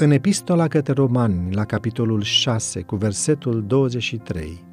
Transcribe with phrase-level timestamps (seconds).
[0.00, 4.64] În epistola către romani, la capitolul 6, cu versetul 23,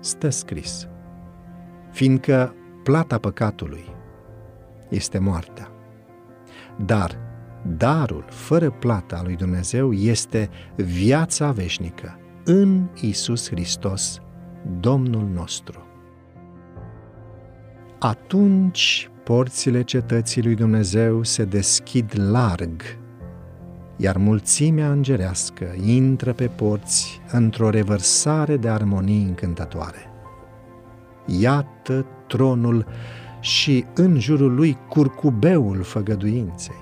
[0.00, 0.88] stă scris
[1.90, 3.84] Fiindcă plata păcatului
[4.88, 5.68] este moartea,
[6.84, 7.16] dar
[7.76, 14.20] darul fără plata lui Dumnezeu este viața veșnică în Isus Hristos,
[14.80, 15.86] Domnul nostru.
[17.98, 22.82] Atunci porțile cetății lui Dumnezeu se deschid larg,
[24.02, 30.10] iar mulțimea îngerească intră pe porți într-o revărsare de armonii încântătoare.
[31.26, 32.86] Iată tronul
[33.40, 36.80] și în jurul lui curcubeul făgăduinței.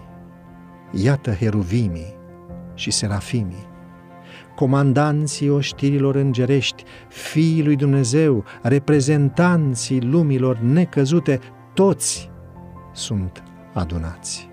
[0.93, 2.15] Iată heruvimii
[2.75, 3.69] și serafimii,
[4.57, 11.41] comandanții oștirilor îngerești, fiii lui Dumnezeu, reprezentanții lumilor necăzute,
[11.75, 12.31] toți
[12.93, 14.49] sunt adunați.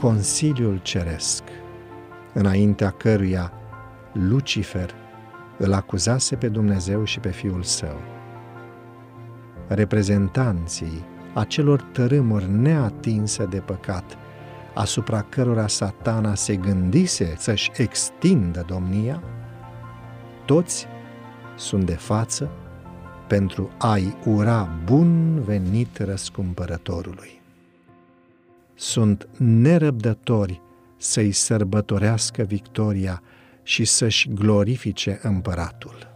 [0.00, 1.42] Consiliul Ceresc,
[2.32, 3.52] înaintea căruia
[4.12, 4.94] Lucifer
[5.58, 7.96] îl acuzase pe Dumnezeu și pe Fiul Său.
[9.68, 14.16] Reprezentanții acelor tărâmuri neatinse de păcat,
[14.74, 19.22] asupra cărora satana se gândise să-și extindă domnia,
[20.44, 20.86] toți
[21.56, 22.50] sunt de față
[23.26, 27.40] pentru a-i ura bun venit răscumpărătorului.
[28.74, 30.60] Sunt nerăbdători
[31.02, 33.22] să-i sărbătorească victoria
[33.62, 36.10] și să-și glorifice împăratul.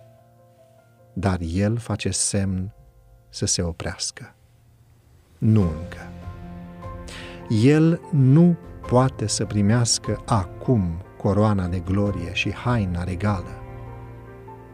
[1.13, 2.75] Dar el face semn
[3.29, 4.35] să se oprească.
[5.39, 6.11] Nu încă.
[7.49, 8.57] El nu
[8.89, 13.63] poate să primească acum coroana de glorie și haina regală.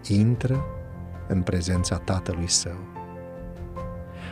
[0.08, 0.64] Intră
[1.28, 2.78] în prezența tatălui său.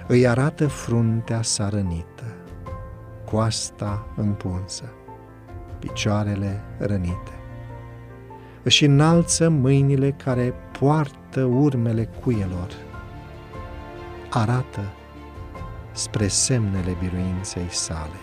[0.08, 2.36] Îi arată fruntea sarănită,
[3.24, 4.92] coasta împunsă,
[5.80, 7.40] picioarele rănite.
[8.62, 12.68] Își înalță mâinile care poartă urmele cuielor.
[14.30, 14.80] Arată
[15.92, 18.20] spre semnele biruinței sale.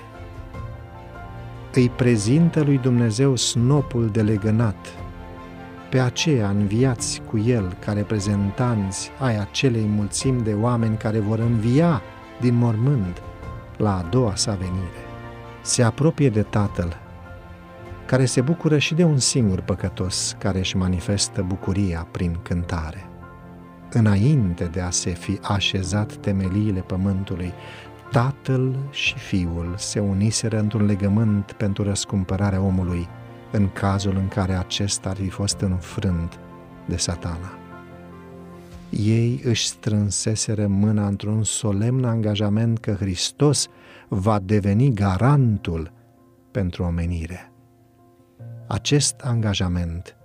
[1.74, 4.88] Îi prezintă lui Dumnezeu snopul de legănat,
[5.90, 12.02] pe aceea înviați cu el ca reprezentanți ai acelei mulțimi de oameni care vor învia
[12.42, 13.22] din mormânt
[13.78, 15.06] la a doua sa venire.
[15.62, 16.98] Se apropie de Tatăl,
[18.08, 23.10] care se bucură și de un singur păcătos care își manifestă bucuria prin cântare.
[23.92, 27.54] Înainte de a se fi așezat temeliile pământului,
[28.12, 33.08] Tatăl și Fiul se uniseră într-un legământ pentru răscumpărarea omului,
[33.52, 36.40] în cazul în care acesta ar fi fost înfrânt
[36.86, 37.58] de satana.
[38.90, 43.68] Ei își strânseseră mâna într-un solemn angajament că Hristos
[44.08, 45.92] va deveni garantul
[46.52, 47.52] pentru omenire.
[48.68, 50.16] Acest angajament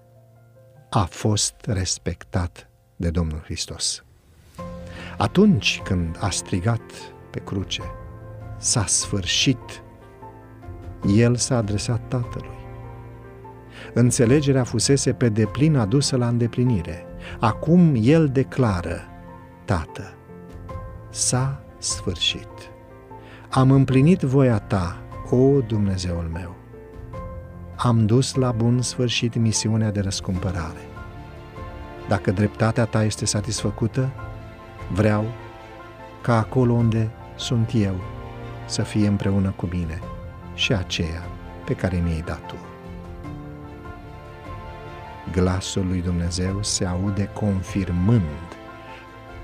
[0.91, 4.05] a fost respectat de Domnul Hristos.
[5.19, 6.83] Atunci când a strigat
[7.31, 7.83] pe cruce,
[8.59, 9.83] s-a sfârșit,
[11.17, 12.61] el s-a adresat Tatălui.
[13.95, 17.05] Înțelegerea fusese pe deplin adusă la îndeplinire.
[17.41, 19.01] Acum el declară,
[19.65, 20.15] Tată,
[21.11, 22.71] s-a sfârșit.
[23.51, 26.62] Am împlinit voia ta, o Dumnezeul meu.
[27.85, 30.89] Am dus la bun sfârșit misiunea de răscumpărare.
[32.09, 34.13] Dacă dreptatea ta este satisfăcută,
[34.93, 35.25] vreau
[36.21, 38.01] ca acolo unde sunt eu
[38.67, 40.01] să fie împreună cu mine
[40.55, 41.23] și aceea
[41.65, 42.55] pe care mi-ai dat tu.
[45.33, 48.57] Glasul lui Dumnezeu se aude confirmând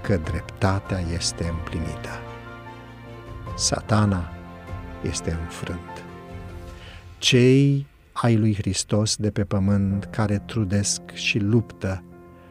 [0.02, 2.20] că dreptatea este împlinită.
[3.56, 4.32] Satana
[5.02, 6.04] este înfrânt.
[7.18, 7.86] Cei
[8.20, 12.04] ai lui Hristos de pe pământ care trudesc și luptă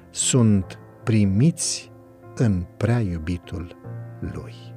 [0.09, 1.91] sunt primiți
[2.35, 3.75] în prea iubitul
[4.33, 4.76] lui.